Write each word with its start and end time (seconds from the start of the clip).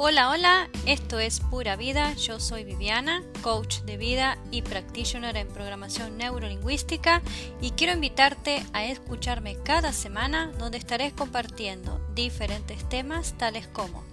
Hola, 0.00 0.30
hola, 0.30 0.68
esto 0.86 1.18
es 1.18 1.40
Pura 1.40 1.74
Vida, 1.74 2.12
yo 2.12 2.38
soy 2.38 2.62
Viviana, 2.62 3.24
coach 3.42 3.80
de 3.80 3.96
vida 3.96 4.38
y 4.52 4.62
practitioner 4.62 5.36
en 5.36 5.48
programación 5.48 6.16
neurolingüística 6.16 7.20
y 7.60 7.72
quiero 7.72 7.94
invitarte 7.94 8.64
a 8.72 8.84
escucharme 8.84 9.56
cada 9.64 9.92
semana 9.92 10.52
donde 10.56 10.78
estaré 10.78 11.10
compartiendo 11.10 12.00
diferentes 12.14 12.88
temas 12.88 13.36
tales 13.38 13.66
como 13.66 14.04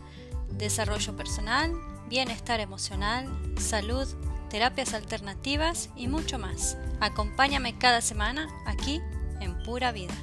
desarrollo 0.49 1.15
personal, 1.15 1.71
bienestar 2.09 2.61
emocional, 2.61 3.27
salud, 3.59 4.07
terapias 4.49 4.95
alternativas 4.95 5.91
y 5.95 6.07
mucho 6.07 6.39
más. 6.39 6.79
Acompáñame 6.99 7.77
cada 7.77 8.01
semana 8.01 8.49
aquí 8.65 9.01
en 9.39 9.55
Pura 9.61 9.91
Vida. 9.91 10.15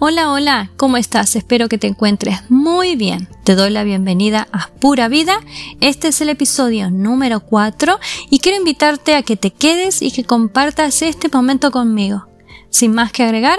Hola, 0.00 0.30
hola, 0.30 0.70
¿cómo 0.76 0.96
estás? 0.96 1.34
Espero 1.34 1.68
que 1.68 1.76
te 1.76 1.88
encuentres 1.88 2.48
muy 2.48 2.94
bien. 2.94 3.28
Te 3.42 3.56
doy 3.56 3.70
la 3.70 3.82
bienvenida 3.82 4.46
a 4.52 4.68
Pura 4.68 5.08
Vida. 5.08 5.40
Este 5.80 6.06
es 6.06 6.20
el 6.20 6.28
episodio 6.28 6.88
número 6.88 7.40
4 7.40 7.98
y 8.30 8.38
quiero 8.38 8.58
invitarte 8.58 9.16
a 9.16 9.24
que 9.24 9.36
te 9.36 9.50
quedes 9.50 10.00
y 10.00 10.12
que 10.12 10.22
compartas 10.22 11.02
este 11.02 11.28
momento 11.28 11.72
conmigo. 11.72 12.28
Sin 12.70 12.94
más 12.94 13.10
que 13.10 13.24
agregar, 13.24 13.58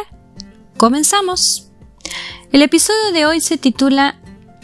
comenzamos. 0.77 1.71
El 2.53 2.61
episodio 2.61 3.11
de 3.11 3.25
hoy 3.25 3.41
se 3.41 3.57
titula 3.57 4.21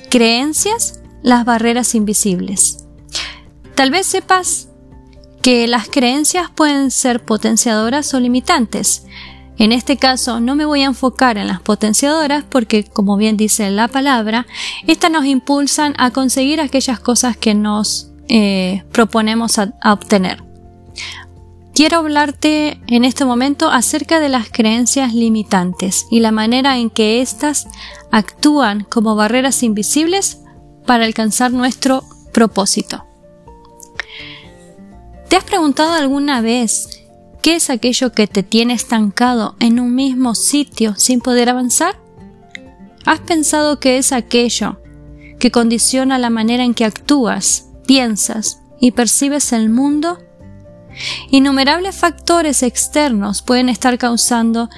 Creencias, 0.09 1.01
las 1.23 1.43
barreras 1.43 1.93
invisibles. 1.93 2.85
Tal 3.75 3.91
vez 3.91 4.07
sepas 4.07 4.69
que 5.41 5.67
las 5.67 5.89
creencias 5.89 6.49
pueden 6.49 6.89
ser 6.89 7.25
potenciadoras 7.25 8.13
o 8.13 8.19
limitantes, 8.21 9.03
en 9.57 9.71
este 9.71 9.97
caso 9.97 10.39
no 10.39 10.55
me 10.55 10.65
voy 10.65 10.81
a 10.81 10.87
enfocar 10.87 11.37
en 11.37 11.47
las 11.47 11.61
potenciadoras 11.61 12.43
porque, 12.47 12.83
como 12.83 13.17
bien 13.17 13.37
dice 13.37 13.69
la 13.71 13.87
palabra, 13.87 14.45
estas 14.87 15.11
nos 15.11 15.25
impulsan 15.25 15.93
a 15.97 16.11
conseguir 16.11 16.59
aquellas 16.59 16.99
cosas 16.99 17.37
que 17.37 17.53
nos 17.53 18.11
eh, 18.27 18.83
proponemos 18.91 19.59
a, 19.59 19.73
a 19.81 19.93
obtener. 19.93 20.43
Quiero 21.73 21.97
hablarte 21.97 22.79
en 22.87 23.03
este 23.03 23.25
momento 23.25 23.69
acerca 23.69 24.21
de 24.21 24.29
las 24.29 24.49
creencias 24.49 25.13
limitantes 25.13 26.07
y 26.09 26.21
la 26.21 26.31
manera 26.31 26.77
en 26.77 26.89
que 26.89 27.21
éstas 27.21 27.67
actúan 28.11 28.85
como 28.85 29.15
barreras 29.15 29.61
invisibles 29.61 30.39
para 30.85 31.05
alcanzar 31.05 31.51
nuestro 31.51 32.03
propósito. 32.31 33.05
¿Te 35.27 35.35
has 35.35 35.43
preguntado 35.43 35.93
alguna 35.93 36.39
vez 36.41 37.04
¿Qué 37.45 37.57
es 37.57 37.69
aquello 37.69 38.11
que 38.11 38.25
te 38.25 38.41
tiene 38.41 38.73
estancado 38.73 39.55
en 39.59 39.79
un 39.79 39.93
mismo 39.93 40.33
sitio 40.33 40.95
sin 40.97 41.21
poder 41.21 41.47
avanzar? 41.47 41.95
¿Has 43.05 43.19
pensado 43.19 43.79
que 43.79 43.99
es 43.99 44.13
aquello 44.13 44.81
que 45.37 45.51
condiciona 45.51 46.17
la 46.17 46.31
manera 46.31 46.63
en 46.63 46.73
que 46.73 46.85
actúas, 46.85 47.67
piensas 47.85 48.61
y 48.81 48.93
percibes 48.93 49.53
el 49.53 49.69
mundo? 49.69 50.17
Innumerables 51.29 51.95
factores 51.95 52.63
externos 52.63 53.43
pueden 53.43 53.69
estar 53.69 53.99
causando 53.99 54.71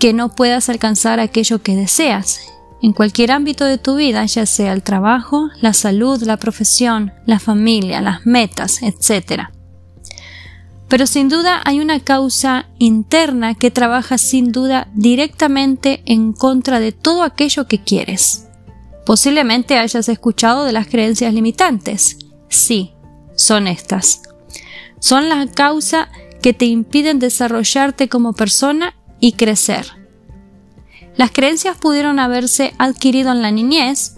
que 0.00 0.12
no 0.12 0.34
puedas 0.34 0.68
alcanzar 0.68 1.20
aquello 1.20 1.62
que 1.62 1.76
deseas, 1.76 2.40
en 2.82 2.94
cualquier 2.94 3.30
ámbito 3.30 3.64
de 3.64 3.78
tu 3.78 3.94
vida, 3.94 4.26
ya 4.26 4.44
sea 4.44 4.72
el 4.72 4.82
trabajo, 4.82 5.50
la 5.60 5.72
salud, 5.72 6.20
la 6.24 6.36
profesión, 6.36 7.12
la 7.26 7.38
familia, 7.38 8.00
las 8.00 8.26
metas, 8.26 8.82
etc. 8.82 9.51
Pero 10.92 11.06
sin 11.06 11.30
duda 11.30 11.62
hay 11.64 11.80
una 11.80 12.00
causa 12.00 12.66
interna 12.78 13.54
que 13.54 13.70
trabaja 13.70 14.18
sin 14.18 14.52
duda 14.52 14.88
directamente 14.92 16.02
en 16.04 16.34
contra 16.34 16.80
de 16.80 16.92
todo 16.92 17.22
aquello 17.22 17.66
que 17.66 17.82
quieres. 17.82 18.46
Posiblemente 19.06 19.78
hayas 19.78 20.10
escuchado 20.10 20.66
de 20.66 20.72
las 20.72 20.88
creencias 20.88 21.32
limitantes. 21.32 22.18
Sí, 22.50 22.92
son 23.36 23.68
estas. 23.68 24.20
Son 25.00 25.30
la 25.30 25.46
causa 25.46 26.10
que 26.42 26.52
te 26.52 26.66
impiden 26.66 27.18
desarrollarte 27.18 28.10
como 28.10 28.34
persona 28.34 28.94
y 29.18 29.32
crecer. 29.32 29.86
Las 31.16 31.30
creencias 31.30 31.78
pudieron 31.78 32.18
haberse 32.18 32.74
adquirido 32.76 33.32
en 33.32 33.40
la 33.40 33.50
niñez, 33.50 34.16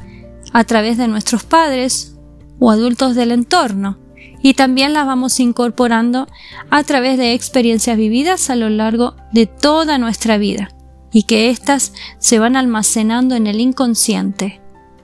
a 0.53 0.65
través 0.65 0.99
de 0.99 1.07
nuestros 1.07 1.45
padres 1.45 2.17
o 2.59 2.73
adultos 2.73 3.15
del 3.15 3.31
entorno, 3.31 3.97
y 4.45 4.53
también 4.53 4.93
las 4.93 5.07
vamos 5.07 5.41
incorporando 5.41 6.29
a 6.69 6.85
través 6.85 7.17
de 7.17 7.33
experiencias 7.33 7.97
vividas 7.97 8.51
a 8.51 8.57
lo 8.57 8.69
largo 8.69 9.17
de 9.33 9.47
toda 9.47 9.97
nuestra 9.97 10.37
vida 10.37 10.69
y 11.11 11.23
que 11.23 11.49
éstas 11.49 11.95
se 12.19 12.39
van 12.39 12.55
almacenando 12.55 13.37
en 13.37 13.47
el 13.47 13.59
inconsciente. 13.59 14.61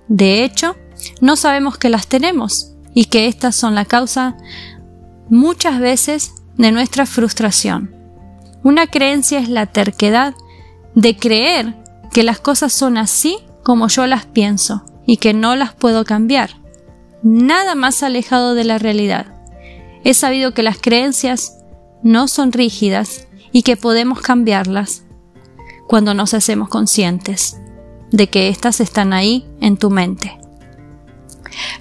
De 0.09 0.45
hecho, 0.45 0.77
no 1.23 1.37
sabemos 1.37 1.79
que 1.79 1.89
las 1.89 2.07
tenemos 2.07 2.75
y 2.93 3.07
que 3.07 3.29
éstas 3.29 3.57
son 3.57 3.75
la 3.75 3.87
causa 3.87 4.37
muchas 5.31 5.81
veces 5.81 6.35
de 6.59 6.71
nuestra 6.71 7.07
frustración. 7.07 7.97
Una 8.63 8.89
creencia 8.89 9.39
es 9.39 9.49
la 9.49 9.65
terquedad 9.65 10.35
de 10.95 11.17
creer 11.17 11.77
que 12.13 12.25
las 12.25 12.41
cosas 12.41 12.75
son 12.75 12.99
así 12.99 13.39
como 13.63 13.89
yo 13.89 14.07
las 14.07 14.27
pienso 14.27 14.85
y 15.07 15.17
que 15.17 15.33
no 15.33 15.57
las 15.57 15.73
puedo 15.73 16.05
cambiar 16.05 16.60
nada 17.23 17.75
más 17.75 18.03
alejado 18.03 18.55
de 18.55 18.65
la 18.65 18.79
realidad. 18.79 19.35
He 20.05 20.15
sabido 20.15 20.55
que 20.55 20.63
las 20.63 20.79
creencias 20.79 21.59
no 22.03 22.29
son 22.29 22.53
rígidas 22.53 23.29
y 23.53 23.63
que 23.63 23.77
podemos 23.77 24.21
cambiarlas 24.21 25.05
cuando 25.87 26.15
nos 26.15 26.35
hacemos 26.35 26.69
conscientes 26.69 27.61
de 28.11 28.29
que 28.29 28.49
éstas 28.49 28.81
están 28.81 29.13
ahí 29.13 29.47
en 29.61 29.77
tu 29.77 29.91
mente. 29.91 30.39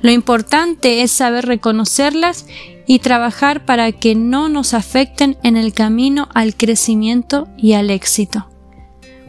Lo 0.02 0.12
importante 0.12 1.04
es 1.04 1.12
saber 1.12 1.46
reconocerlas 1.46 2.46
y 2.88 3.00
trabajar 3.00 3.66
para 3.66 3.92
que 3.92 4.16
no 4.16 4.50
nos 4.50 4.74
afecten 4.74 5.38
en 5.44 5.58
el 5.58 5.74
camino 5.74 6.28
al 6.34 6.56
crecimiento 6.56 7.48
y 7.58 7.74
al 7.74 7.92
éxito. 7.92 8.50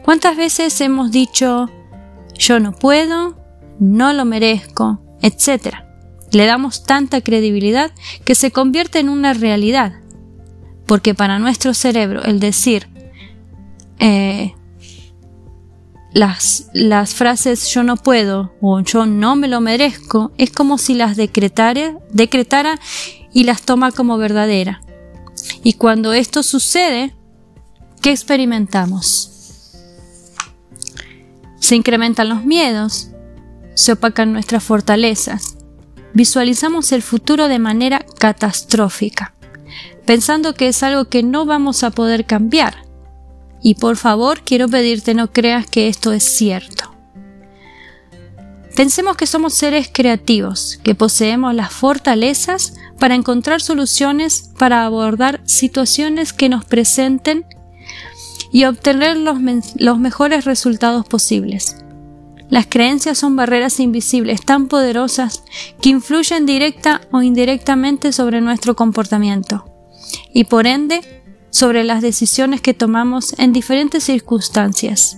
¿Cuántas 0.03 0.35
veces 0.35 0.81
hemos 0.81 1.11
dicho 1.11 1.69
yo 2.33 2.59
no 2.59 2.71
puedo, 2.71 3.37
no 3.79 4.13
lo 4.13 4.25
merezco, 4.25 4.99
etcétera? 5.21 5.90
Le 6.31 6.45
damos 6.45 6.83
tanta 6.83 7.21
credibilidad 7.21 7.91
que 8.25 8.35
se 8.35 8.51
convierte 8.51 8.99
en 8.99 9.09
una 9.09 9.33
realidad. 9.33 9.93
Porque 10.85 11.13
para 11.13 11.39
nuestro 11.39 11.73
cerebro 11.73 12.23
el 12.23 12.39
decir 12.39 12.89
eh, 13.99 14.53
las, 16.13 16.69
las, 16.73 17.13
frases 17.13 17.67
yo 17.67 17.83
no 17.83 17.95
puedo 17.95 18.53
o 18.59 18.79
yo 18.81 19.05
no 19.05 19.35
me 19.35 19.47
lo 19.47 19.61
merezco 19.61 20.31
es 20.37 20.51
como 20.51 20.77
si 20.77 20.95
las 20.95 21.15
decretara, 21.15 21.97
decretara 22.11 22.79
y 23.31 23.43
las 23.43 23.61
toma 23.61 23.91
como 23.91 24.17
verdadera. 24.17 24.81
Y 25.63 25.73
cuando 25.73 26.13
esto 26.13 26.43
sucede, 26.43 27.15
¿qué 28.01 28.11
experimentamos? 28.11 29.29
Se 31.59 31.75
incrementan 31.75 32.29
los 32.29 32.43
miedos, 32.43 33.09
se 33.75 33.93
opacan 33.93 34.33
nuestras 34.33 34.63
fortalezas, 34.63 35.57
visualizamos 36.13 36.91
el 36.91 37.01
futuro 37.01 37.47
de 37.47 37.59
manera 37.59 38.05
catastrófica, 38.19 39.33
pensando 40.05 40.53
que 40.53 40.67
es 40.67 40.83
algo 40.83 41.05
que 41.05 41.23
no 41.23 41.45
vamos 41.45 41.83
a 41.83 41.91
poder 41.91 42.25
cambiar. 42.25 42.85
Y 43.61 43.75
por 43.75 43.97
favor, 43.97 44.41
quiero 44.43 44.67
pedirte 44.67 45.13
no 45.13 45.31
creas 45.31 45.67
que 45.67 45.87
esto 45.87 46.13
es 46.13 46.23
cierto. 46.23 46.91
Pensemos 48.75 49.17
que 49.17 49.27
somos 49.27 49.53
seres 49.53 49.89
creativos, 49.91 50.79
que 50.83 50.95
poseemos 50.95 51.53
las 51.53 51.71
fortalezas 51.71 52.73
para 52.97 53.15
encontrar 53.15 53.61
soluciones 53.61 54.51
para 54.57 54.85
abordar 54.85 55.41
situaciones 55.45 56.33
que 56.33 56.49
nos 56.49 56.65
presenten 56.65 57.45
y 58.51 58.65
obtener 58.65 59.17
los, 59.17 59.99
mejores 59.99 60.45
resultados 60.45 61.05
posibles. 61.05 61.80
Las 62.51 62.67
creencias 62.67 63.17
son 63.17 63.37
barreras 63.37 63.79
invisibles 63.79 64.41
tan 64.41 64.67
poderosas 64.67 65.45
que 65.81 65.87
influyen 65.87 66.45
directa 66.45 66.99
o 67.13 67.21
indirectamente 67.21 68.11
sobre 68.11 68.41
nuestro 68.41 68.75
comportamiento 68.75 69.63
y 70.33 70.43
por 70.43 70.67
ende 70.67 70.99
sobre 71.49 71.85
las 71.85 72.01
decisiones 72.01 72.59
que 72.59 72.73
tomamos 72.73 73.39
en 73.39 73.53
diferentes 73.53 74.03
circunstancias. 74.03 75.17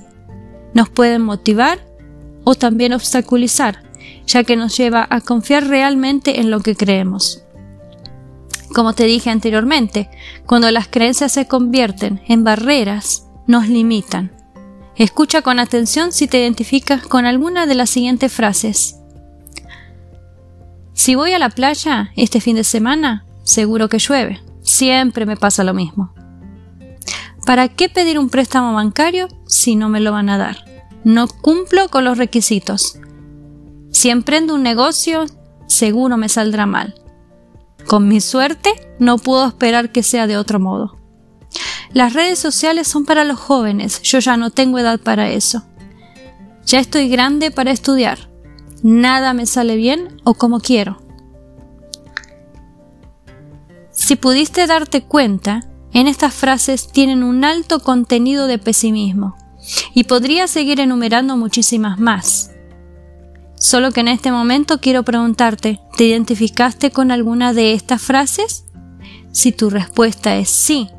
Nos 0.76 0.90
pueden 0.90 1.24
motivar 1.24 1.80
o 2.44 2.54
también 2.54 2.94
obstaculizar, 2.94 3.82
ya 4.28 4.44
que 4.44 4.56
nos 4.56 4.78
lleva 4.78 5.08
a 5.10 5.20
confiar 5.20 5.68
realmente 5.68 6.40
en 6.40 6.52
lo 6.52 6.60
que 6.60 6.76
creemos. 6.76 7.44
Como 8.76 8.94
te 8.94 9.06
dije 9.06 9.32
anteriormente, 9.32 10.08
cuando 10.46 10.70
las 10.70 10.88
creencias 10.88 11.32
se 11.32 11.48
convierten 11.48 12.22
en 12.28 12.44
barreras, 12.44 13.26
nos 13.48 13.68
limitan 13.68 14.33
Escucha 14.96 15.42
con 15.42 15.60
atención 15.60 16.12
si 16.12 16.28
te 16.28 16.40
identificas 16.40 17.06
con 17.06 17.26
alguna 17.26 17.66
de 17.66 17.76
las 17.76 17.90
siguientes 17.90 18.32
frases. 18.32 18.98
Si 20.94 21.16
voy 21.16 21.34
a 21.34 21.40
la 21.40 21.50
playa 21.50 22.12
este 22.16 22.40
fin 22.40 22.56
de 22.56 22.64
semana, 22.64 23.26
seguro 23.44 23.90
que 23.90 23.98
llueve. 23.98 24.42
Siempre 24.62 25.26
me 25.26 25.36
pasa 25.36 25.64
lo 25.64 25.74
mismo. 25.74 26.14
¿Para 27.46 27.68
qué 27.68 27.90
pedir 27.90 28.20
un 28.20 28.30
préstamo 28.30 28.74
bancario 28.74 29.28
si 29.48 29.76
no 29.76 29.90
me 29.90 30.00
lo 30.00 30.12
van 30.12 30.30
a 30.30 30.38
dar? 30.38 30.64
No 31.04 31.28
cumplo 31.28 31.90
con 31.90 32.06
los 32.06 32.18
requisitos. 32.18 33.00
Si 33.92 34.10
emprendo 34.10 34.54
un 34.54 34.64
negocio, 34.64 35.26
seguro 35.68 36.18
me 36.18 36.30
saldrá 36.30 36.66
mal. 36.66 36.96
Con 37.88 38.08
mi 38.08 38.22
suerte, 38.22 38.70
no 39.00 39.18
puedo 39.18 39.46
esperar 39.46 39.92
que 39.92 40.04
sea 40.04 40.28
de 40.28 40.38
otro 40.38 40.60
modo. 40.60 41.03
Las 41.94 42.14
redes 42.14 42.40
sociales 42.40 42.88
son 42.88 43.06
para 43.06 43.24
los 43.24 43.40
jóvenes, 43.40 44.02
yo 44.02 44.20
ya 44.20 44.36
no 44.36 44.50
tengo 44.50 44.80
edad 44.80 45.00
para 45.00 45.30
eso. 45.30 45.64
Ya 46.66 46.80
estoy 46.80 47.08
grande 47.08 47.52
para 47.52 47.72
estudiar. 47.72 48.30
Nada 48.82 49.34
me 49.34 49.46
sale 49.46 49.76
bien 49.76 50.20
o 50.24 50.34
como 50.34 50.60
quiero. 50.60 51.02
Si 53.92 54.16
pudiste 54.16 54.66
darte 54.66 55.04
cuenta, 55.04 55.70
en 55.94 56.08
estas 56.08 56.34
frases 56.34 56.92
tienen 56.92 57.24
un 57.24 57.46
alto 57.46 57.80
contenido 57.80 58.48
de 58.48 58.58
pesimismo, 58.58 59.36
y 59.94 60.06
podría 60.06 60.48
seguir 60.48 60.80
enumerando 60.80 61.38
muchísimas 61.38 62.00
más. 62.00 62.52
Solo 63.56 63.92
que 63.92 64.02
en 64.02 64.08
este 64.08 64.32
momento 64.32 64.82
quiero 64.82 65.04
preguntarte, 65.04 65.80
¿te 65.96 66.06
identificaste 66.06 66.92
con 66.92 67.12
alguna 67.12 67.54
de 67.54 67.74
estas 67.74 68.02
frases? 68.02 68.66
Si 69.32 69.52
tu 69.52 69.70
respuesta 69.70 70.36
es 70.36 70.50
sí, 70.50 70.90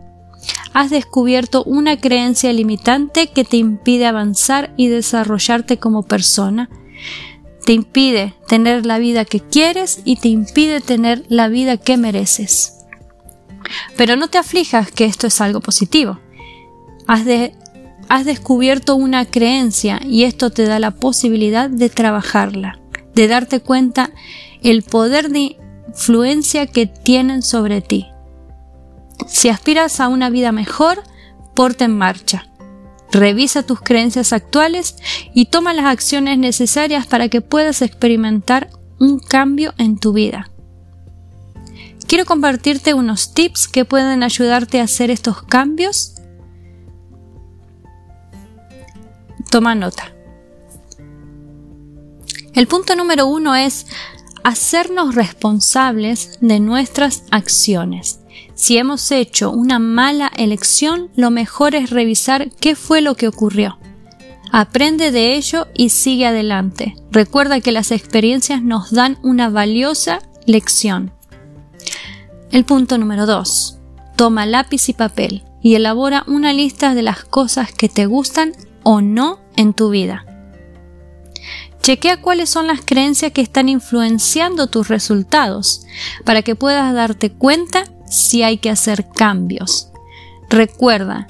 has 0.75 0.91
descubierto 0.91 1.63
una 1.63 1.99
creencia 1.99 2.53
limitante 2.53 3.29
que 3.29 3.45
te 3.45 3.57
impide 3.57 4.07
avanzar 4.07 4.75
y 4.77 4.89
desarrollarte 4.89 5.79
como 5.79 6.03
persona. 6.03 6.69
Te 7.65 7.73
impide 7.73 8.35
tener 8.49 8.85
la 8.85 8.99
vida 8.99 9.25
que 9.25 9.39
quieres 9.39 10.01
y 10.05 10.17
te 10.17 10.29
impide 10.29 10.81
tener 10.81 11.25
la 11.29 11.49
vida 11.49 11.77
que 11.77 11.97
mereces. 11.97 12.85
Pero 13.97 14.17
no 14.17 14.29
te 14.29 14.37
aflijas 14.37 14.91
que 14.91 15.05
esto 15.05 15.29
es 15.29 15.41
algo 15.41 15.61
positivo. 15.61 16.19
Has, 17.07 17.23
has 18.09 18.25
descubierto 18.25 18.97
una 18.97 19.27
creencia 19.27 20.01
y 20.05 20.25
esto 20.25 20.51
te 20.51 20.65
da 20.65 20.81
la 20.81 20.91
posibilidad 20.91 21.71
de 21.71 21.89
trabajarla, 21.89 22.81
de 23.15 23.29
darte 23.29 23.61
cuenta 23.61 24.11
el 24.61 24.83
poder 24.83 25.31
de 25.31 25.57
influencia 25.87 26.67
que 26.67 26.87
tienen 26.87 27.43
sobre 27.43 27.81
ti. 27.81 28.09
Si 29.27 29.49
aspiras 29.49 30.01
a 30.01 30.09
una 30.09 30.31
vida 30.31 30.53
mejor, 30.53 31.03
porta 31.55 31.85
en 31.85 31.97
marcha. 31.97 32.49
Revisa 33.13 33.65
tus 33.65 33.81
creencias 33.81 34.33
actuales 34.33 34.97
y 35.35 35.47
toma 35.47 35.73
las 35.73 35.87
acciones 35.87 36.39
necesarias 36.39 37.07
para 37.07 37.29
que 37.29 37.41
puedas 37.41 37.83
experimentar 37.83 38.71
un 38.99 39.19
cambio 39.19 39.75
en 39.79 39.99
tu 39.99 40.13
vida 40.13 40.51
quiero 42.15 42.27
compartirte 42.27 42.95
unos 42.95 43.35
tips 43.35 43.67
que 43.67 43.85
pueden 43.85 44.23
ayudarte 44.23 44.81
a 44.81 44.85
hacer 44.85 45.11
estos 45.11 45.43
cambios. 45.43 46.15
Toma 49.51 49.75
nota. 49.75 50.13
El 52.55 52.69
punto 52.69 52.95
número 52.95 53.27
uno 53.27 53.57
es 53.57 53.87
hacernos 54.45 55.15
responsables 55.15 56.39
de 56.41 56.61
nuestras 56.61 57.25
acciones. 57.31 58.21
Si 58.55 58.77
hemos 58.77 59.11
hecho 59.11 59.51
una 59.51 59.79
mala 59.79 60.31
elección, 60.37 61.11
lo 61.17 61.31
mejor 61.31 61.75
es 61.75 61.91
revisar 61.91 62.51
qué 62.61 62.77
fue 62.77 63.01
lo 63.01 63.17
que 63.17 63.27
ocurrió. 63.27 63.79
Aprende 64.53 65.11
de 65.11 65.35
ello 65.35 65.67
y 65.75 65.89
sigue 65.89 66.27
adelante. 66.27 66.95
Recuerda 67.11 67.61
que 67.61 67.73
las 67.73 67.91
experiencias 67.91 68.63
nos 68.63 68.93
dan 68.93 69.19
una 69.23 69.49
valiosa 69.49 70.21
lección. 70.47 71.13
El 72.53 72.65
punto 72.65 72.99
número 72.99 73.27
2. 73.27 73.79
Toma 74.15 74.47
lápiz 74.47 74.89
y 74.89 74.93
papel 74.93 75.43
y 75.61 75.75
elabora 75.75 76.23
una 76.29 76.53
lista 76.53 76.95
de 76.95 77.03
las 77.03 77.25
cosas 77.25 77.73
que 77.73 77.89
te 77.89 78.07
gustan 78.07 78.53
o 78.85 79.01
no 79.01 79.41
en 79.57 79.73
tu 79.73 79.91
vida. 79.91 80.25
Chequea 81.85 82.23
cuáles 82.23 82.49
son 82.49 82.67
las 82.67 82.81
creencias 82.83 83.33
que 83.33 83.43
están 83.43 83.69
influenciando 83.69 84.69
tus 84.69 84.89
resultados 84.89 85.85
para 86.25 86.41
que 86.41 86.57
puedas 86.57 86.95
darte 86.95 87.31
cuenta 87.31 87.85
si 88.07 88.43
hay 88.43 88.57
que 88.57 88.71
hacer 88.71 89.07
cambios. 89.11 89.91
Recuerda 90.49 91.27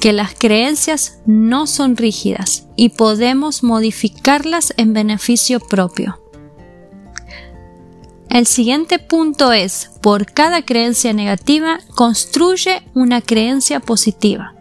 que 0.00 0.14
las 0.14 0.32
creencias 0.32 1.18
no 1.26 1.66
son 1.66 1.98
rígidas 1.98 2.68
y 2.74 2.88
podemos 2.88 3.62
modificarlas 3.62 4.72
en 4.78 4.94
beneficio 4.94 5.60
propio. 5.60 6.22
El 8.30 8.46
siguiente 8.46 8.98
punto 8.98 9.52
es, 9.52 9.90
por 10.00 10.24
cada 10.24 10.62
creencia 10.62 11.12
negativa, 11.12 11.80
construye 11.94 12.82
una 12.94 13.20
creencia 13.20 13.80
positiva. 13.80 14.54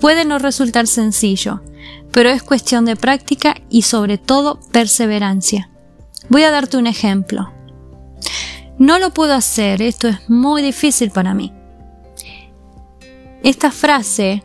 Puede 0.00 0.24
no 0.24 0.40
resultar 0.40 0.88
sencillo, 0.88 1.60
pero 2.18 2.30
es 2.30 2.42
cuestión 2.42 2.84
de 2.84 2.96
práctica 2.96 3.54
y 3.70 3.82
sobre 3.82 4.18
todo 4.18 4.58
perseverancia. 4.72 5.70
Voy 6.28 6.42
a 6.42 6.50
darte 6.50 6.76
un 6.76 6.88
ejemplo. 6.88 7.52
No 8.76 8.98
lo 8.98 9.10
puedo 9.10 9.34
hacer, 9.34 9.82
esto 9.82 10.08
es 10.08 10.28
muy 10.28 10.60
difícil 10.60 11.12
para 11.12 11.32
mí. 11.32 11.52
Esta 13.44 13.70
frase 13.70 14.42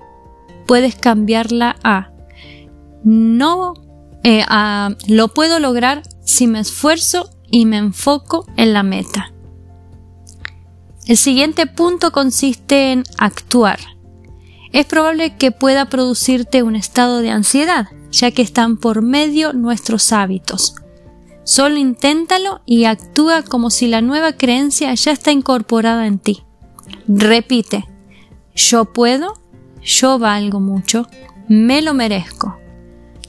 puedes 0.68 0.94
cambiarla 0.94 1.76
a 1.84 2.12
no 3.04 3.74
eh, 4.24 4.46
lo 5.08 5.30
puedo 5.30 5.60
lograr 5.60 6.04
si 6.24 6.46
me 6.46 6.60
esfuerzo 6.60 7.32
y 7.50 7.66
me 7.66 7.78
enfoco 7.78 8.46
en 8.56 8.74
la 8.74 8.84
meta. 8.84 9.34
El 11.08 11.18
siguiente 11.18 11.66
punto 11.66 12.12
consiste 12.12 12.92
en 12.92 13.04
actuar. 13.18 13.80
Es 14.74 14.88
probable 14.88 15.38
que 15.38 15.52
pueda 15.52 15.86
producirte 15.86 16.64
un 16.64 16.76
estado 16.76 17.20
de 17.20 17.30
ansiedad, 17.30 17.88
ya 18.12 18.32
que 18.32 18.42
están 18.42 18.78
por 18.78 19.04
medio 19.04 19.54
nuestros 19.54 20.12
hábitos. 20.12 20.76
Solo 21.44 21.78
inténtalo 21.78 22.62
y 22.66 22.86
actúa 22.86 23.44
como 23.44 23.70
si 23.70 23.88
la 23.88 24.02
nueva 24.02 24.34
creencia 24.34 24.94
ya 24.96 25.12
está 25.12 25.32
incorporada 25.32 26.08
en 26.08 26.18
ti. 26.18 26.44
Repite, 27.08 27.86
yo 28.56 28.86
puedo, 28.86 29.40
yo 29.84 30.18
valgo 30.18 30.60
mucho, 30.60 31.08
me 31.48 31.84
lo 31.84 31.94
merezco. 31.94 32.58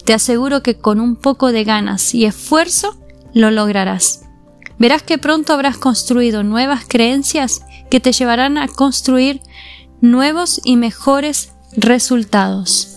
Te 0.06 0.14
aseguro 0.14 0.62
que 0.62 0.78
con 0.78 0.98
un 0.98 1.16
poco 1.16 1.52
de 1.52 1.64
ganas 1.64 2.14
y 2.14 2.24
esfuerzo 2.24 2.96
lo 3.34 3.50
lograrás. 3.50 4.22
Verás 4.78 5.02
que 5.02 5.18
pronto 5.18 5.52
habrás 5.52 5.76
construido 5.76 6.42
nuevas 6.42 6.84
creencias 6.88 7.62
que 7.90 8.00
te 8.00 8.12
llevarán 8.12 8.56
a 8.56 8.66
construir 8.68 9.40
nuevos 10.04 10.60
y 10.64 10.76
mejores 10.76 11.52
resultados. 11.76 12.88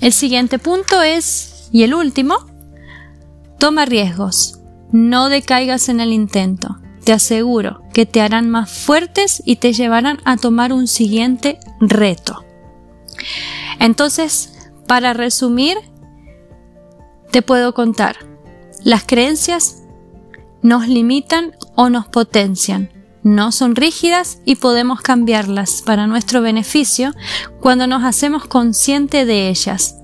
El 0.00 0.12
siguiente 0.12 0.58
punto 0.58 1.02
es, 1.02 1.68
y 1.72 1.82
el 1.82 1.94
último, 1.94 2.46
toma 3.58 3.84
riesgos. 3.84 4.58
No 4.92 5.28
decaigas 5.28 5.88
en 5.88 6.00
el 6.00 6.12
intento. 6.12 6.78
Te 7.04 7.12
aseguro 7.12 7.82
que 7.92 8.06
te 8.06 8.20
harán 8.20 8.50
más 8.50 8.70
fuertes 8.70 9.42
y 9.44 9.56
te 9.56 9.72
llevarán 9.72 10.18
a 10.24 10.36
tomar 10.36 10.72
un 10.72 10.86
siguiente 10.86 11.58
reto. 11.80 12.44
Entonces, 13.78 14.70
para 14.86 15.12
resumir, 15.14 15.78
te 17.30 17.42
puedo 17.42 17.72
contar 17.74 18.16
las 18.82 19.04
creencias 19.04 19.82
nos 20.62 20.88
limitan 20.88 21.54
o 21.76 21.90
nos 21.90 22.06
potencian. 22.08 22.99
No 23.22 23.52
son 23.52 23.76
rígidas 23.76 24.38
y 24.44 24.56
podemos 24.56 25.00
cambiarlas 25.00 25.82
para 25.84 26.06
nuestro 26.06 26.40
beneficio 26.40 27.12
cuando 27.60 27.86
nos 27.86 28.02
hacemos 28.04 28.46
consciente 28.46 29.26
de 29.26 29.48
ellas. 29.48 29.96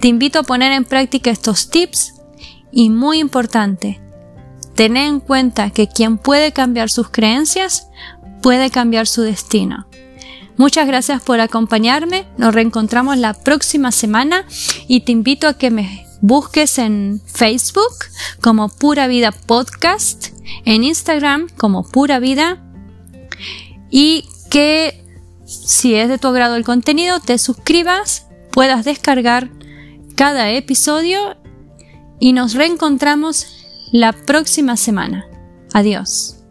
Te 0.00 0.08
invito 0.08 0.40
a 0.40 0.42
poner 0.42 0.72
en 0.72 0.84
práctica 0.84 1.30
estos 1.30 1.70
tips 1.70 2.14
y 2.72 2.90
muy 2.90 3.18
importante, 3.18 4.00
tener 4.74 5.06
en 5.06 5.20
cuenta 5.20 5.70
que 5.70 5.88
quien 5.88 6.18
puede 6.18 6.52
cambiar 6.52 6.90
sus 6.90 7.08
creencias 7.08 7.88
puede 8.42 8.70
cambiar 8.70 9.06
su 9.06 9.22
destino. 9.22 9.86
Muchas 10.56 10.86
gracias 10.86 11.22
por 11.22 11.40
acompañarme, 11.40 12.26
nos 12.38 12.54
reencontramos 12.54 13.18
la 13.18 13.34
próxima 13.34 13.92
semana 13.92 14.46
y 14.88 15.00
te 15.00 15.12
invito 15.12 15.48
a 15.48 15.54
que 15.54 15.70
me 15.70 16.05
busques 16.20 16.78
en 16.78 17.20
Facebook 17.26 17.92
como 18.40 18.68
Pura 18.68 19.06
Vida 19.06 19.32
Podcast, 19.32 20.28
en 20.64 20.84
Instagram 20.84 21.48
como 21.56 21.82
Pura 21.82 22.18
Vida 22.18 22.62
y 23.90 24.28
que 24.50 25.04
si 25.44 25.94
es 25.94 26.08
de 26.08 26.18
tu 26.18 26.28
agrado 26.28 26.56
el 26.56 26.64
contenido 26.64 27.20
te 27.20 27.38
suscribas, 27.38 28.26
puedas 28.52 28.84
descargar 28.84 29.50
cada 30.16 30.50
episodio 30.50 31.36
y 32.18 32.32
nos 32.32 32.54
reencontramos 32.54 33.46
la 33.92 34.12
próxima 34.12 34.76
semana. 34.76 35.26
Adiós. 35.72 36.45